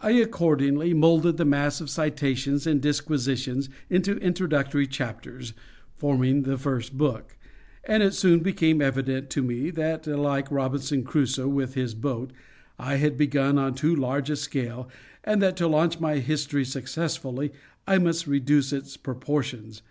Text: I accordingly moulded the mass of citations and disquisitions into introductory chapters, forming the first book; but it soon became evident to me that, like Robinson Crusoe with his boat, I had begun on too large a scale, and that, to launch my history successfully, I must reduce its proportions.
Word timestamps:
I 0.00 0.10
accordingly 0.10 0.92
moulded 0.92 1.36
the 1.36 1.44
mass 1.44 1.80
of 1.80 1.88
citations 1.88 2.66
and 2.66 2.82
disquisitions 2.82 3.68
into 3.88 4.16
introductory 4.16 4.88
chapters, 4.88 5.52
forming 5.94 6.42
the 6.42 6.58
first 6.58 6.98
book; 6.98 7.36
but 7.86 8.00
it 8.00 8.12
soon 8.14 8.40
became 8.40 8.82
evident 8.82 9.30
to 9.30 9.40
me 9.44 9.70
that, 9.70 10.04
like 10.08 10.50
Robinson 10.50 11.04
Crusoe 11.04 11.46
with 11.46 11.74
his 11.74 11.94
boat, 11.94 12.32
I 12.76 12.96
had 12.96 13.16
begun 13.16 13.56
on 13.56 13.74
too 13.76 13.94
large 13.94 14.30
a 14.30 14.34
scale, 14.34 14.88
and 15.22 15.40
that, 15.42 15.56
to 15.58 15.68
launch 15.68 16.00
my 16.00 16.16
history 16.18 16.64
successfully, 16.64 17.52
I 17.86 17.98
must 17.98 18.26
reduce 18.26 18.72
its 18.72 18.96
proportions. 18.96 19.82